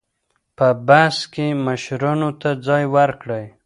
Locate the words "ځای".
2.67-2.83